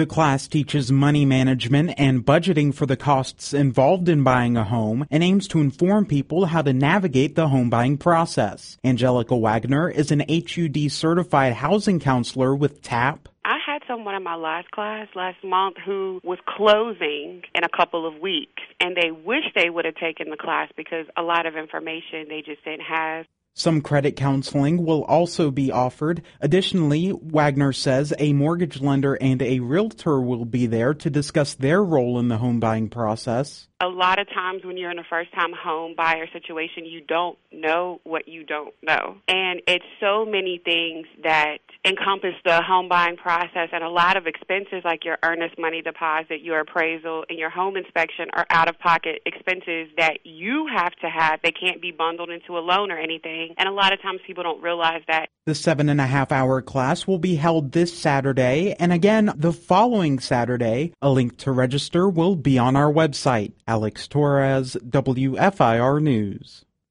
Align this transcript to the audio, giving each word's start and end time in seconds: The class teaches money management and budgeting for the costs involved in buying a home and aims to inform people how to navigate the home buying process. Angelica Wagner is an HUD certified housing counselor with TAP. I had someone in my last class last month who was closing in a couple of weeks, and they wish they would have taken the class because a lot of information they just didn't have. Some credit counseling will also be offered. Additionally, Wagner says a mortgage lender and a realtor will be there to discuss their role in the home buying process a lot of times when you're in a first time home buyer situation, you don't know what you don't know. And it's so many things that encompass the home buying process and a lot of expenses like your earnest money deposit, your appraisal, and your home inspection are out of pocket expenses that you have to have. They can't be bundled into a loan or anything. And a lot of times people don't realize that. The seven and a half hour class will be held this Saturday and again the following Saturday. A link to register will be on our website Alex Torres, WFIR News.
The 0.00 0.06
class 0.06 0.48
teaches 0.48 0.90
money 0.90 1.26
management 1.26 1.92
and 1.98 2.24
budgeting 2.24 2.72
for 2.74 2.86
the 2.86 2.96
costs 2.96 3.52
involved 3.52 4.08
in 4.08 4.24
buying 4.24 4.56
a 4.56 4.64
home 4.64 5.06
and 5.10 5.22
aims 5.22 5.46
to 5.48 5.60
inform 5.60 6.06
people 6.06 6.46
how 6.46 6.62
to 6.62 6.72
navigate 6.72 7.34
the 7.34 7.48
home 7.48 7.68
buying 7.68 7.98
process. 7.98 8.78
Angelica 8.82 9.36
Wagner 9.36 9.90
is 9.90 10.10
an 10.10 10.20
HUD 10.20 10.90
certified 10.90 11.52
housing 11.52 12.00
counselor 12.00 12.56
with 12.56 12.80
TAP. 12.80 13.28
I 13.44 13.58
had 13.66 13.82
someone 13.86 14.14
in 14.14 14.22
my 14.22 14.36
last 14.36 14.70
class 14.70 15.08
last 15.14 15.44
month 15.44 15.76
who 15.84 16.18
was 16.24 16.38
closing 16.46 17.42
in 17.54 17.62
a 17.62 17.68
couple 17.68 18.08
of 18.08 18.18
weeks, 18.22 18.62
and 18.80 18.96
they 18.96 19.10
wish 19.10 19.44
they 19.54 19.68
would 19.68 19.84
have 19.84 19.96
taken 19.96 20.30
the 20.30 20.38
class 20.38 20.70
because 20.78 21.04
a 21.18 21.22
lot 21.22 21.44
of 21.44 21.56
information 21.56 22.24
they 22.30 22.40
just 22.40 22.64
didn't 22.64 22.86
have. 22.88 23.26
Some 23.54 23.80
credit 23.80 24.16
counseling 24.16 24.84
will 24.84 25.04
also 25.04 25.50
be 25.50 25.70
offered. 25.72 26.22
Additionally, 26.40 27.10
Wagner 27.10 27.72
says 27.72 28.14
a 28.18 28.32
mortgage 28.32 28.80
lender 28.80 29.14
and 29.20 29.42
a 29.42 29.60
realtor 29.60 30.20
will 30.20 30.44
be 30.44 30.66
there 30.66 30.94
to 30.94 31.10
discuss 31.10 31.54
their 31.54 31.82
role 31.82 32.18
in 32.18 32.28
the 32.28 32.38
home 32.38 32.60
buying 32.60 32.88
process 32.88 33.68
a 33.80 33.88
lot 33.88 34.18
of 34.18 34.28
times 34.28 34.62
when 34.62 34.76
you're 34.76 34.90
in 34.90 34.98
a 34.98 35.04
first 35.08 35.32
time 35.32 35.52
home 35.52 35.94
buyer 35.96 36.26
situation, 36.32 36.84
you 36.84 37.00
don't 37.00 37.38
know 37.50 38.00
what 38.04 38.28
you 38.28 38.44
don't 38.44 38.74
know. 38.82 39.16
And 39.26 39.62
it's 39.66 39.84
so 40.00 40.26
many 40.26 40.60
things 40.62 41.06
that 41.22 41.58
encompass 41.86 42.34
the 42.44 42.60
home 42.60 42.88
buying 42.90 43.16
process 43.16 43.70
and 43.72 43.82
a 43.82 43.88
lot 43.88 44.18
of 44.18 44.26
expenses 44.26 44.82
like 44.84 45.06
your 45.06 45.16
earnest 45.22 45.58
money 45.58 45.80
deposit, 45.80 46.42
your 46.42 46.60
appraisal, 46.60 47.24
and 47.30 47.38
your 47.38 47.48
home 47.48 47.76
inspection 47.76 48.26
are 48.34 48.46
out 48.50 48.68
of 48.68 48.78
pocket 48.78 49.22
expenses 49.24 49.88
that 49.96 50.18
you 50.24 50.66
have 50.74 50.94
to 50.96 51.08
have. 51.08 51.40
They 51.42 51.52
can't 51.52 51.80
be 51.80 51.90
bundled 51.90 52.28
into 52.28 52.58
a 52.58 52.60
loan 52.60 52.90
or 52.90 52.98
anything. 52.98 53.49
And 53.58 53.68
a 53.68 53.72
lot 53.72 53.92
of 53.92 54.00
times 54.02 54.20
people 54.26 54.42
don't 54.42 54.62
realize 54.62 55.02
that. 55.08 55.28
The 55.46 55.54
seven 55.54 55.88
and 55.88 56.00
a 56.00 56.06
half 56.06 56.32
hour 56.32 56.62
class 56.62 57.06
will 57.06 57.18
be 57.18 57.36
held 57.36 57.72
this 57.72 57.96
Saturday 57.96 58.74
and 58.78 58.92
again 58.92 59.32
the 59.36 59.52
following 59.52 60.18
Saturday. 60.18 60.92
A 61.02 61.10
link 61.10 61.36
to 61.38 61.52
register 61.52 62.08
will 62.08 62.36
be 62.36 62.58
on 62.58 62.76
our 62.76 62.92
website 62.92 63.52
Alex 63.66 64.06
Torres, 64.06 64.76
WFIR 64.88 66.02
News. 66.02 66.64